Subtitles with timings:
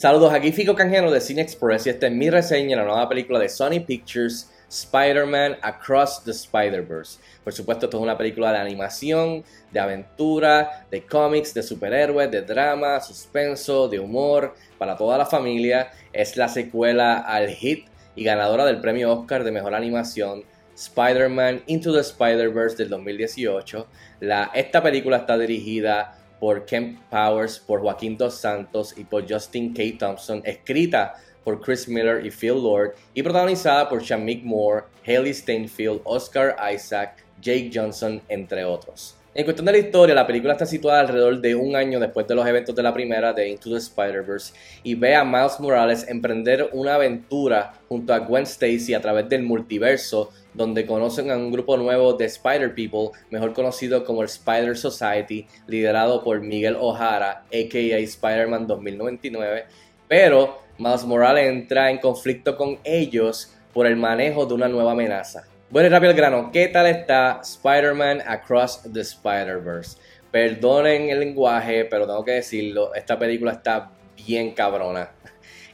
[0.00, 3.06] Saludos, aquí Fico Canjeno de Cine Express y esta es mi reseña de la nueva
[3.06, 7.20] película de Sony Pictures, Spider-Man Across the Spider-Verse.
[7.44, 12.40] Por supuesto, esto es una película de animación, de aventura, de cómics, de superhéroes, de
[12.40, 15.90] drama, suspenso, de humor, para toda la familia.
[16.14, 17.86] Es la secuela al hit
[18.16, 20.44] y ganadora del premio Oscar de Mejor Animación,
[20.76, 23.86] Spider-Man Into the Spider-Verse del 2018.
[24.20, 29.72] La, esta película está dirigida por Ken Powers, por Joaquín Dos Santos y por Justin
[29.72, 29.82] K.
[29.98, 36.00] Thompson, escrita por Chris Miller y Phil Lord y protagonizada por Shamik Moore, Haley Steinfeld,
[36.04, 39.16] Oscar Isaac, Jake Johnson, entre otros.
[39.32, 42.34] En cuestión de la historia, la película está situada alrededor de un año después de
[42.34, 46.68] los eventos de la primera de Into the Spider-Verse y ve a Miles Morales emprender
[46.72, 51.76] una aventura junto a Gwen Stacy a través del multiverso donde conocen a un grupo
[51.76, 57.98] nuevo de Spider People, mejor conocido como el Spider Society, liderado por Miguel O'Hara, aka
[57.98, 59.64] Spider-Man 2099,
[60.08, 65.44] pero Miles Morales entra en conflicto con ellos por el manejo de una nueva amenaza.
[65.70, 69.98] Bueno, y rápido el grano, ¿qué tal está Spider-Man Across the Spider-Verse?
[70.30, 75.10] Perdonen el lenguaje, pero tengo que decirlo, esta película está bien cabrona.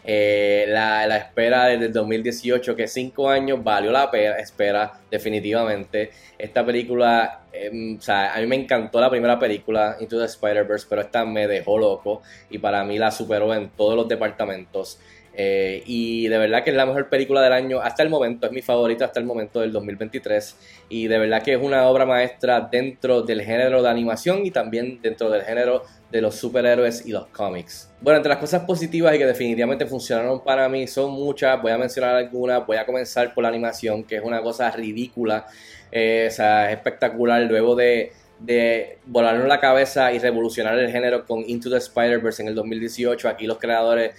[0.08, 6.10] Eh, la, espera desde el 2018, que cinco años valió la pena, espera definitivamente.
[6.38, 10.86] Esta película, em, o sea, a mí me encantó la primera película, Into the Spider-Verse,
[10.88, 15.00] pero esta me dejó loco y para mí la superó en todos los departamentos.
[15.38, 18.52] Eh, y de verdad que es la mejor película del año hasta el momento, es
[18.52, 20.56] mi favorita hasta el momento del 2023.
[20.88, 25.00] Y de verdad que es una obra maestra dentro del género de animación y también
[25.02, 27.90] dentro del género de los superhéroes y los cómics.
[28.00, 31.78] Bueno, entre las cosas positivas y que definitivamente funcionaron para mí son muchas, voy a
[31.78, 35.46] mencionar algunas, voy a comenzar por la animación, que es una cosa ridícula,
[35.92, 41.24] eh, o sea, es espectacular, luego de de volarnos la cabeza y revolucionar el género
[41.24, 43.28] con Into the Spider-Verse en el 2018.
[43.28, 44.12] Aquí los creadores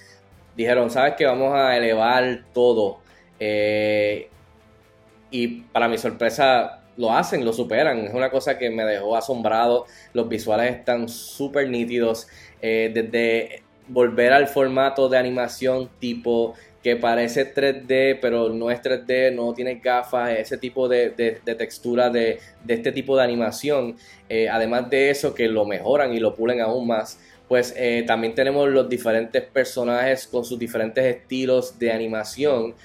[0.57, 1.25] dijeron, ¿sabes qué?
[1.25, 2.99] Vamos a elevar todo.
[3.39, 4.27] Eh,
[5.31, 7.99] y para mi sorpresa lo hacen, lo superan.
[7.99, 9.85] Es una cosa que me dejó asombrado.
[10.13, 12.27] Los visuales están súper nítidos.
[12.61, 19.33] Eh, desde volver al formato de animación tipo que parece 3D, pero no es 3D,
[19.33, 21.09] no tiene gafas, ese tipo de,
[21.57, 23.97] textura de, este tipo de animación.
[24.29, 28.35] Eh, además de eso, que lo mejoran y lo pulen aún más pues eh, también
[28.35, 32.75] tenemos los diferentes personajes con sus diferentes estilos de animación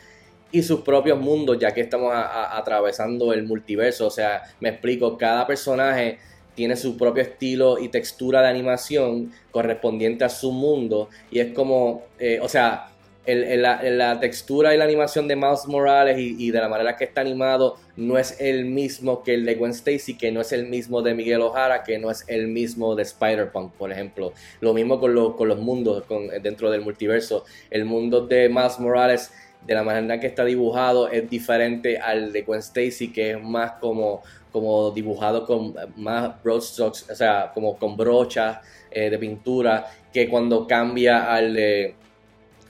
[0.53, 4.07] y sus propios mundos, ya que estamos atravesando el multiverso.
[4.07, 6.19] O sea, me explico, cada personaje
[6.55, 11.09] tiene su propio estilo y textura de animación correspondiente a su mundo.
[11.31, 12.92] Y es como, eh, o sea,
[13.27, 17.77] la, textura y la animación de Miles Morales y, de la manera que está animado
[17.97, 21.15] no es el mismo que el de Gwen Stacy, que no es el mismo de
[21.15, 24.33] Miguel O'Hara, que no es el mismo de Spider-Punk, por ejemplo.
[24.61, 26.05] Lo mismo con, con los mundos
[26.43, 27.45] dentro del multiverso.
[27.71, 29.33] El mundo de Miles Morales,
[29.65, 33.73] de la manera que está dibujado, es diferente al de Gwen Stacy, que es más
[33.73, 38.59] como, como dibujado con más broadstrokes, o sea, como con brochas
[38.91, 41.95] eh, de pintura, que cuando cambia al de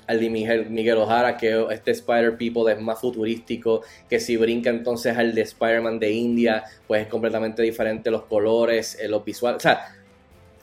[0.06, 4.70] al de Miguel, Miguel O'Hara, que este Spider People es más futurístico, que si brinca
[4.70, 9.56] entonces al de Spider-Man de India, pues es completamente diferente los colores, eh, los visuales,
[9.58, 9.96] o sea,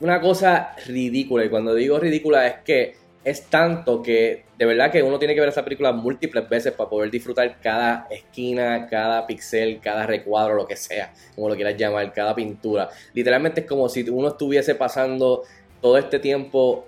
[0.00, 5.02] una cosa ridícula, y cuando digo ridícula es que es tanto que de verdad que
[5.02, 9.78] uno tiene que ver esta película múltiples veces para poder disfrutar cada esquina, cada pixel,
[9.80, 12.88] cada recuadro, lo que sea, como lo quieras llamar, cada pintura.
[13.12, 15.42] Literalmente es como si uno estuviese pasando
[15.80, 16.86] todo este tiempo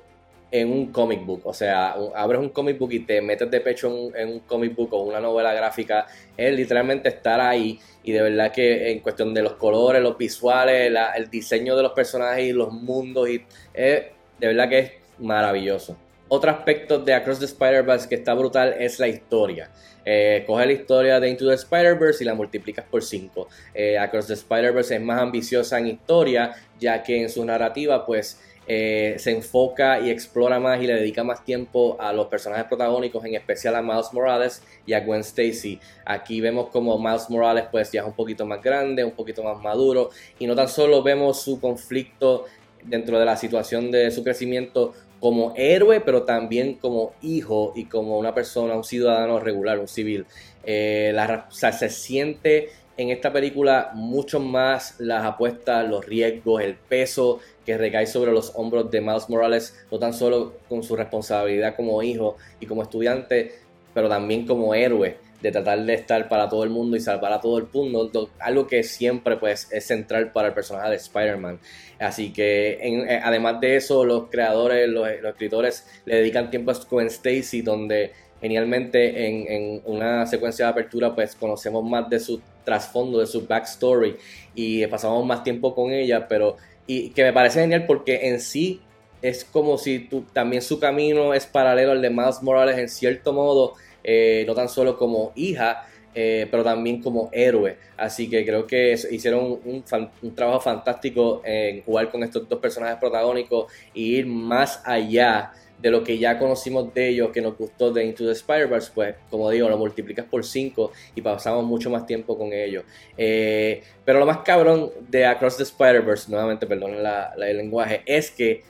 [0.52, 1.40] en un comic book.
[1.44, 4.92] O sea, abres un comic book y te metes de pecho en, un comic book
[4.92, 6.06] o una novela gráfica.
[6.36, 10.92] Es literalmente estar ahí y de verdad que en cuestión de los colores, los visuales,
[11.16, 13.38] el diseño de los personajes y los mundos, y,
[13.74, 15.96] de verdad que es maravilloso.
[16.28, 19.70] Otro aspecto de Across the Spider-Verse que está brutal es la historia.
[20.04, 23.48] Eh, coge la historia de Into the Spider-Verse y la multiplicas por 5.
[23.74, 28.40] Eh, Across the Spider-Verse es más ambiciosa en historia, ya que en su narrativa, pues
[28.66, 33.24] eh, se enfoca y explora más y le dedica más tiempo a los personajes protagónicos,
[33.24, 35.80] en especial a Miles Morales y a Gwen Stacy.
[36.04, 39.60] Aquí vemos como Miles Morales pues ya es un poquito más grande, un poquito más
[39.60, 42.44] maduro y no tan solo vemos su conflicto
[42.84, 48.18] dentro de la situación de su crecimiento como héroe, pero también como hijo y como
[48.18, 50.26] una persona, un ciudadano regular, un civil.
[50.64, 51.14] Eh,
[51.50, 58.06] se siente en esta película mucho más las apuestas, los riesgos, el peso que recae
[58.06, 62.66] sobre los hombros de Miles Morales, no tan solo con su responsabilidad como hijo y
[62.66, 63.52] como estudiante,
[63.94, 67.40] pero también como héroe de tratar de estar para todo el mundo y salvar a
[67.40, 71.58] todo el mundo, algo que siempre pues es central para el personaje de Spider-Man.
[71.98, 77.08] Así que eh, además de eso, los creadores, los, escritores le dedican tiempo a Gwen
[77.08, 83.26] Stacy, donde genialmente en, una secuencia de apertura pues conocemos más de su trasfondo, de
[83.26, 84.16] su backstory
[84.54, 86.56] y pasamos más tiempo con ella, pero
[86.86, 88.80] y que me parece genial porque en sí
[89.22, 93.32] es como si tú, también su camino es paralelo al de Miles Morales en cierto
[93.32, 93.74] modo,
[94.04, 97.76] eh, no tan solo como hija, eh, pero también como héroe.
[97.96, 103.72] Así que creo que hicieron un, trabajo fantástico en jugar con estos dos personajes protagónicos
[103.94, 108.04] y ir más allá de lo que ya conocimos de ellos, que nos gustó de
[108.04, 112.38] Into the Spider-Verse, pues como digo, lo multiplicas por 5 y pasamos mucho más tiempo
[112.38, 112.84] con ellos.
[113.16, 117.04] Eh, pero lo más cabrón de Across the Spider-Verse, nuevamente, perdonen
[117.36, 118.62] el lenguaje, es que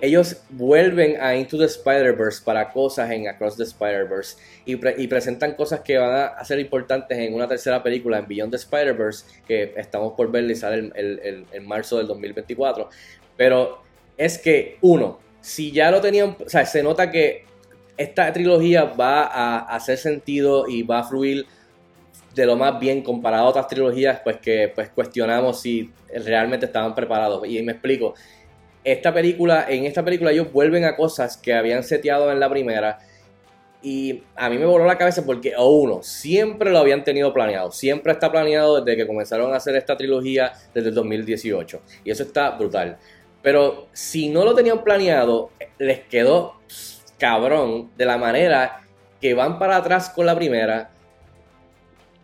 [0.00, 5.80] ellos vuelven a Into the Spider-Verse para cosas en Across the Spider-Verse y, presentan cosas
[5.80, 10.12] que van a ser importantes en una tercera película, en Beyond the Spider-Verse, que estamos
[10.14, 12.88] por ver y sale en marzo del 2024.
[13.36, 13.82] Pero
[14.16, 17.44] es que, uno, si ya lo tenían, o sea, se nota que
[17.96, 21.46] esta trilogía va a hacer sentido y va a fluir
[22.34, 26.94] de lo más bien comparado a otras trilogías, pues que pues cuestionamos si realmente estaban
[26.94, 27.46] preparados.
[27.48, 28.14] Y me explico
[28.86, 33.00] esta película, en esta película ellos vuelven a cosas que habían seteado en la primera.
[33.82, 37.72] Y a mí me voló la cabeza porque, o uno, siempre lo habían tenido planeado.
[37.72, 41.82] Siempre está planeado desde que comenzaron a hacer esta trilogía desde el 2018.
[42.04, 42.96] Y eso está brutal.
[43.42, 46.54] Pero si no lo tenían planeado, les quedó
[47.18, 48.82] cabrón de la manera
[49.20, 50.90] que van para atrás con la primera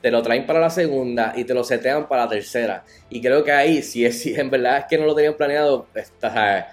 [0.03, 2.85] te lo traen para la segunda y te lo setean para la tercera.
[3.09, 5.87] Y creo que ahí, si, es, si en verdad es que no lo tenían planeado,
[5.95, 6.69] está,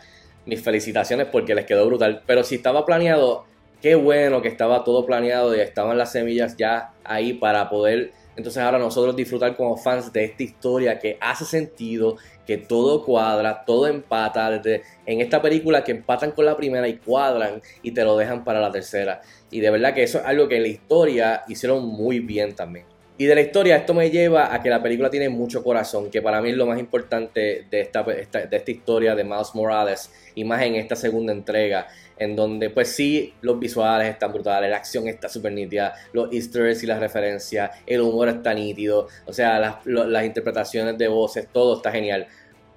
[0.46, 2.24] mis felicitaciones porque les quedó brutal.
[2.26, 3.46] Pero si estaba planeado,
[3.82, 8.64] qué bueno que estaba todo planeado y estaban las semillas ya ahí para poder entonces
[8.64, 12.16] ahora nosotros disfrutar como fans de esta historia que hace sentido,
[12.48, 14.62] que todo cuadra, todo empata.
[15.06, 18.62] En esta película que empatan con la primera y cuadran y te lo dejan para
[18.62, 19.20] la tercera.
[19.52, 22.86] Y de verdad que eso es algo que en la historia hicieron muy bien también.
[23.20, 26.22] Y de la historia, esto me lleva a que la película tiene mucho corazón, que
[26.22, 30.46] para mí es lo más importante de esta, de esta historia de Miles Morales, y
[30.46, 35.10] más en esta segunda entrega, en donde pues sí, los visuales están brutales, la acción
[35.10, 39.60] está súper nítida, los easter eggs y las referencias, el humor está nítido, o sea,
[39.60, 42.26] las, las interpretaciones de voces, todo está genial.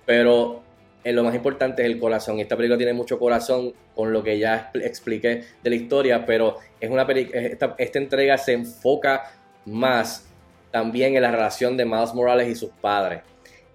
[0.06, 0.60] Pero
[1.04, 2.40] en lo más importante es el corazón.
[2.40, 6.90] Esta película tiene mucho corazón con lo que ya expliqué de la historia, pero es
[6.90, 9.30] una esta, esta entrega se enfoca
[9.64, 10.31] más
[10.72, 13.20] también en la relación de Miles Morales y sus padres.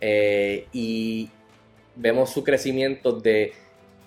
[0.01, 1.29] Eh, y
[1.95, 3.53] vemos su crecimiento de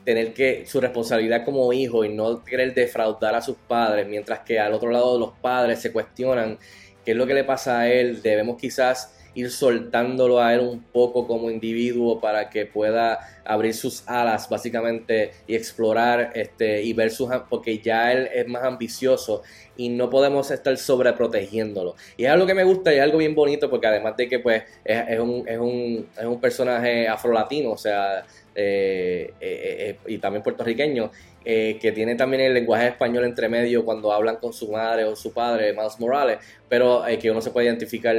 [0.05, 4.59] tener que su responsabilidad como hijo y no querer defraudar a sus padres, mientras que
[4.59, 6.59] al otro lado los padres se cuestionan
[7.05, 10.83] qué es lo que le pasa a él, debemos quizás ir soltándolo a él un
[10.83, 17.11] poco como individuo para que pueda abrir sus alas básicamente y explorar este y ver
[17.11, 19.43] sus porque ya él es más ambicioso
[19.77, 23.35] y no podemos estar sobreprotegiéndolo y es algo que me gusta y es algo bien
[23.35, 27.79] bonito porque además de que pues es, un, es, un, es un personaje afrolatino o
[27.79, 31.11] sea eh, eh, eh, y también puertorriqueño
[31.43, 35.33] que tiene también el lenguaje español entre medio cuando hablan con su madre o su
[35.33, 36.39] padre, Miles Morales,
[36.69, 38.15] pero que uno se puede identificar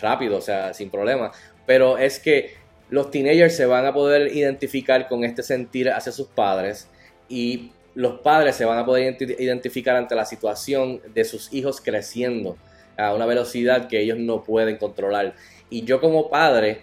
[0.00, 1.32] rápido, o sea, sin problema.
[1.66, 2.54] Pero es que
[2.90, 6.88] los teenagers se van a poder identificar con este sentir hacia sus padres
[7.28, 12.56] y los padres se van a poder identificar ante la situación de sus hijos creciendo
[12.96, 15.34] a una velocidad que ellos no pueden controlar.
[15.70, 16.82] Y yo como padre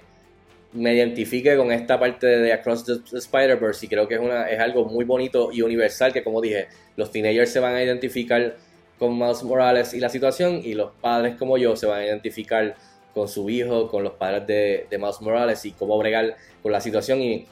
[0.74, 5.06] me identifique con esta parte de Across the Spider-Verse y creo que es, algo muy
[5.06, 8.58] bonito y universal que como dije, los teenagers se van a identificar
[9.00, 12.76] con Miles Morales y la situación y los padres como yo se van a identificar
[13.16, 16.82] con su hijo, con los padres de, de Miles Morales y cómo bregar con la
[16.82, 17.22] situación.
[17.22, 17.48] Y,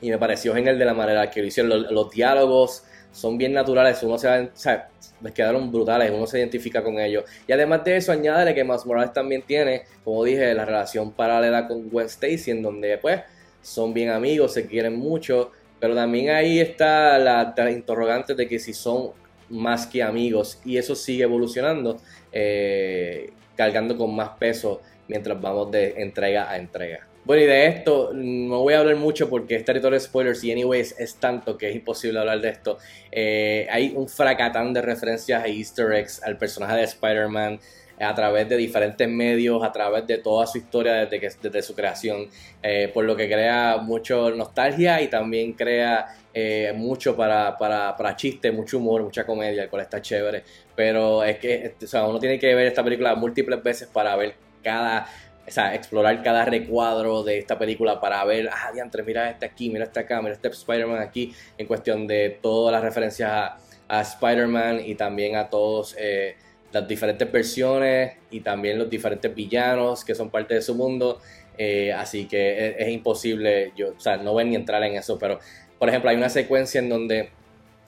[0.00, 1.86] me pareció genial de la manera que lo hicieron.
[1.94, 4.88] Los, diálogos son bien naturales, uno se va, o sea,
[5.22, 7.24] les quedaron brutales, uno se identifica con ellos.
[7.46, 11.66] Y además de eso, añade que Miles Morales también tiene, como dije, la relación paralela
[11.66, 13.20] con Gwen Stacy, en donde pues
[13.62, 18.74] son bien amigos, se quieren mucho, pero también ahí está la, interrogante de que si
[18.74, 19.12] son
[19.48, 21.98] más que amigos, y eso sigue evolucionando,
[22.32, 27.06] eh, cargando con más peso mientras vamos de entrega a entrega.
[27.24, 30.52] Bueno, y de esto no voy a hablar mucho porque es territorio de spoilers y
[30.52, 32.76] anyways es tanto que es imposible hablar de esto.
[33.10, 37.60] Eh, hay un fracatán de referencias a easter eggs al personaje de Spider-Man,
[37.98, 41.74] a través de diferentes medios, a través de toda su historia desde, que, desde su
[41.74, 42.28] creación,
[42.62, 48.16] eh, por lo que crea mucho nostalgia y también crea eh, mucho para, para, para
[48.16, 50.42] chiste, mucho humor, mucha comedia, el cual está chévere.
[50.74, 54.43] Pero es que o sea, uno tiene que ver esta película múltiples veces para ver
[54.64, 55.06] cada
[55.46, 59.68] o sea, explorar cada recuadro de esta película para ver, ah, diantre, mira este aquí,
[59.68, 64.80] mira este acá, mira este Spider-Man aquí, en cuestión de todas las referencias a, Spider-Man
[64.84, 66.36] y también a todos eh,
[66.72, 71.20] las diferentes versiones y también los diferentes villanos que son parte de su mundo.
[71.56, 75.38] Eh, así que es, imposible, yo, o sea, no voy ni entrar en eso, pero
[75.78, 77.28] por ejemplo, hay una secuencia en donde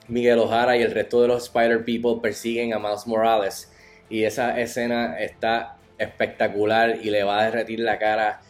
[0.07, 3.73] Miguel Ojara y el resto de los Spider People persiguen a Miles Morales
[4.09, 8.41] y esa escena está espectacular y le va a derretir la cara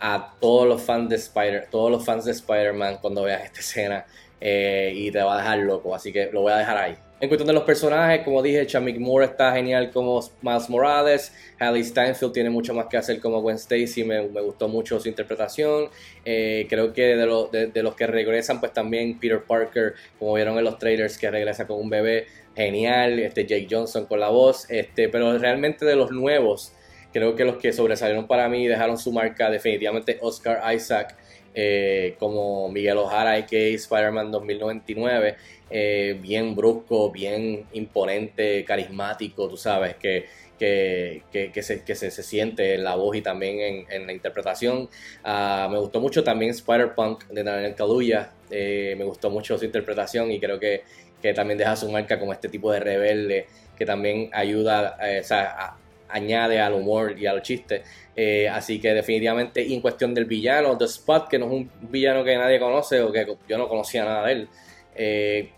[0.00, 4.06] a todos los fans de Spider, todos los fans de Spider-Man cuando veas esta escena
[4.40, 6.96] eh, y te va a dejar loco, así que lo voy a dejar ahí.
[7.20, 11.84] En cuestión de los personajes, como dije, Chamik Moore está genial como Miles Morales, Haley
[11.84, 15.90] Steinfeld tiene mucho más que hacer como Gwen Stacy, me, gustó mucho su interpretación.
[16.24, 20.64] Eh, creo que de, de, los que regresan, pues también Peter Parker, como vieron en
[20.64, 25.08] los trailers, que regresa con un bebé, genial, este Jake Johnson con la voz, este,
[25.08, 26.72] pero realmente de los nuevos,
[27.12, 31.16] creo que los que sobresalieron para mí dejaron su marca definitivamente Oscar Isaac
[31.52, 33.74] eh, como Miguel Ojara, a.k.a.
[33.74, 35.36] Spider-Man 2099,
[35.68, 40.26] eh, bien brusco, bien imponente, carismático, tú sabes, que,
[40.60, 44.88] que, que, se, que se, siente en la voz y también en, la interpretación.
[45.24, 50.30] Ah, me gustó mucho también Spider-Punk de Daniel Kaluuya, eh, me gustó mucho su interpretación
[50.30, 50.82] y creo que
[51.20, 53.46] que también deja su marca como este tipo de rebelde
[53.80, 55.74] que también ayuda, eh, o sea,
[56.10, 57.82] añade al humor y al chiste.
[58.14, 62.22] Eh, así que definitivamente, en cuestión del villano, The Spot, que no es un villano
[62.22, 64.48] que nadie conoce o que yo no conocía nada de él,
[64.94, 65.50] eh,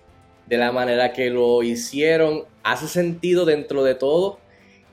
[0.47, 4.39] de la manera que lo hicieron, hace sentido dentro de todo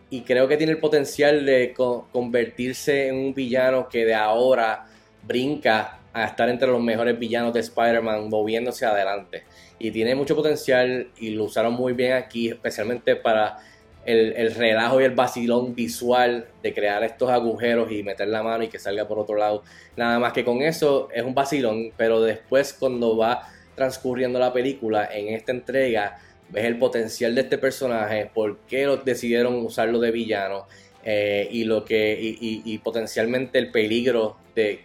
[0.09, 1.75] y creo que tiene el potencial de
[2.11, 4.87] convertirse en un villano que de ahora
[5.21, 9.43] brinca a estar entre los mejores villanos de Spider-Man moviéndose adelante
[9.79, 13.59] y tiene mucho potencial y lo usaron muy bien aquí, especialmente para
[14.05, 18.67] el, relajo y el vacilón visual de crear estos agujeros y meter la mano y
[18.67, 19.63] que salga por otro lado.
[19.95, 25.09] Nada más que con eso es un vacilón, pero después cuando va transcurriendo la película
[25.11, 26.19] en esta entrega,
[26.49, 30.67] ves el potencial de este personaje, por qué lo decidieron usarlo de villano
[31.03, 34.81] eh, y lo que y, potencialmente el peligro de,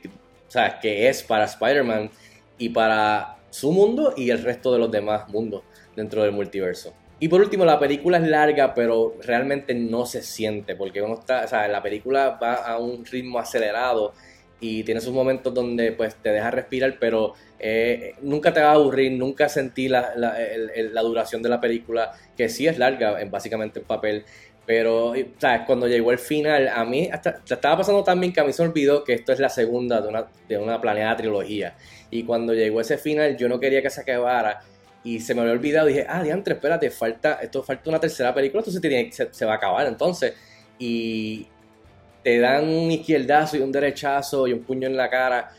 [0.46, 2.10] o sea, que es para Spider-Man
[2.58, 5.62] y para su mundo y el resto de los demás mundos
[5.94, 6.92] dentro del multiverso.
[7.20, 11.44] Y por último, la película es larga, pero realmente no se siente, porque uno está,
[11.44, 14.12] o sea, la película va a un ritmo acelerado
[14.58, 18.72] y tiene sus momentos donde pues te deja respirar, pero eh, nunca te va a
[18.72, 23.78] aburrir, nunca sentí la, la, duración de la película, que sí es larga, en básicamente
[23.78, 24.24] el papel,
[24.66, 25.62] pero ¿sabes?
[25.66, 29.04] cuando llegó el final, a mí hasta, estaba pasando también que a mí se olvidó
[29.04, 31.76] que esto es la segunda de una, de una planeada trilogía.
[32.10, 34.62] Y cuando llegó ese final, yo no quería que se acabara.
[35.02, 35.86] Y se me había olvidado.
[35.86, 39.56] Dije, ah, diantre, espérate, falta, esto falta una tercera película, entonces tiene, se, va a
[39.56, 40.32] acabar entonces.
[40.78, 41.46] Y
[42.22, 45.50] te dan un izquierdazo y un derechazo y un puño en la cara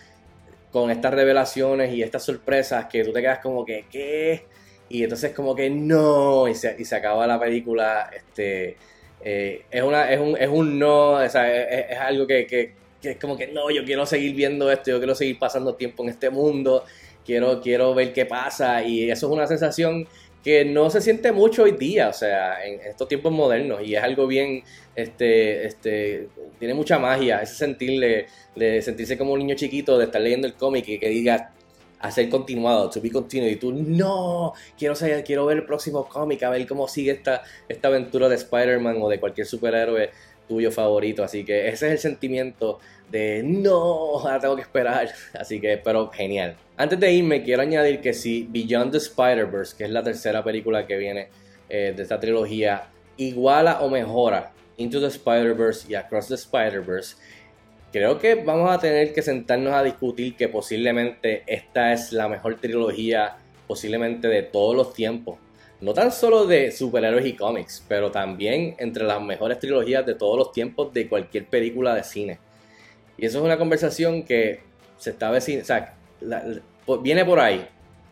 [0.72, 4.46] con estas revelaciones y estas sorpresas que tú te quedas como que, ¿qué?
[4.90, 8.78] Y entonces como que no, y se, y se acaba la película, este,
[9.26, 12.74] eh, es, una, es, un, es un no, o sea, es, algo que, que
[13.10, 16.10] es como que no, yo quiero seguir viendo esto, yo quiero seguir pasando tiempo en
[16.10, 16.84] este mundo,
[17.26, 20.08] quiero, quiero ver qué pasa y eso es una sensación
[20.44, 24.04] que no se siente mucho hoy día, o sea, en estos tiempos modernos y es
[24.04, 24.64] algo bien,
[24.96, 26.28] este, este,
[26.60, 30.54] tiene mucha magia, ese sentirle, de sentirse como un niño chiquito, de estar leyendo el
[30.54, 31.55] cómic y que diga
[32.08, 36.44] a continuado, to be continued, y tú, no, quiero, saber, quiero ver el próximo cómic,
[36.44, 40.12] a ver cómo sigue esta, esta aventura de Spider-Man o de cualquier superhéroe
[40.48, 41.24] tuyo favorito.
[41.24, 45.10] Así que ese es el sentimiento de no, ahora tengo que esperar.
[45.34, 46.56] Así que, pero genial.
[46.78, 50.86] Antes de irme, quiero añadir que si Beyond the Spider-Verse, que es la tercera película
[50.86, 51.30] que viene
[51.70, 57.16] eh, de esta trilogía, iguala o mejora Into the Spider-Verse y Across the Spider-Verse,
[57.96, 62.60] creo que vamos a tener que sentarnos a discutir que posiblemente esta es la mejor
[62.60, 63.38] trilogía
[63.68, 65.38] posiblemente de todos los tiempos
[65.80, 70.38] no tan solo de superhéroes y cómics, pero también entre las mejores trilogías de todos
[70.38, 72.40] los tiempos de cualquier película de cine.
[73.18, 74.60] Y eso es una conversación que
[74.98, 75.96] se está o sea,
[77.02, 77.66] viene por ahí.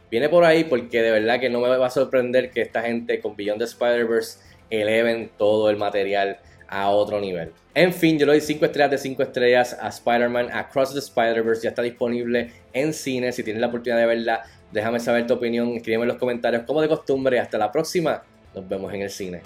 [0.09, 3.19] Viene por ahí porque de verdad que no me va a sorprender que esta gente
[3.19, 7.51] con Beyond the Spider-Verse eleven todo el material a otro nivel.
[7.75, 11.63] En fin, yo le doy 5 estrellas de 5 estrellas a Spider-Man Across the Spider-Verse.
[11.63, 13.32] Ya está disponible en cine.
[13.32, 14.43] Si tienes la oportunidad de verla,
[14.74, 17.39] Déjame saber tu opinión, escríbeme en los comentarios como de costumbre.
[17.39, 18.24] Hasta la próxima.
[18.55, 19.41] Nos vemos en el cine.